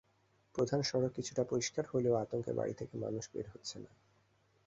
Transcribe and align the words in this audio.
প্রধান 0.55 0.81
সড়ক 0.81 1.11
কিছুটা 1.15 1.43
পরিষ্কার 1.43 1.83
হলেও 1.87 2.15
আতঙ্কে 2.15 2.51
বাড়ি 2.53 2.73
থেকে 2.73 2.95
মানুষ 2.97 3.23
বের 3.33 3.47
হচ্ছে 3.49 3.75
না। 3.79 3.91